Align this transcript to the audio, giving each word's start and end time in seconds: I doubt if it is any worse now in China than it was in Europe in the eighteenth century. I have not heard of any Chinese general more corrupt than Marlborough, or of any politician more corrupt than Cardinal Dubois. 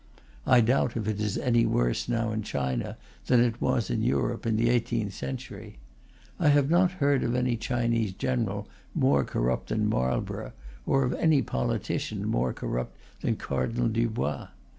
I 0.47 0.61
doubt 0.61 0.97
if 0.97 1.07
it 1.07 1.21
is 1.21 1.37
any 1.37 1.63
worse 1.63 2.09
now 2.09 2.31
in 2.31 2.41
China 2.41 2.97
than 3.27 3.39
it 3.39 3.61
was 3.61 3.91
in 3.91 4.01
Europe 4.01 4.47
in 4.47 4.55
the 4.55 4.67
eighteenth 4.71 5.13
century. 5.13 5.77
I 6.39 6.47
have 6.49 6.71
not 6.71 6.93
heard 6.93 7.23
of 7.23 7.35
any 7.35 7.55
Chinese 7.55 8.11
general 8.13 8.67
more 8.95 9.23
corrupt 9.23 9.69
than 9.69 9.87
Marlborough, 9.87 10.53
or 10.87 11.03
of 11.03 11.13
any 11.13 11.43
politician 11.43 12.25
more 12.25 12.51
corrupt 12.51 12.97
than 13.19 13.35
Cardinal 13.35 13.89
Dubois. 13.89 14.47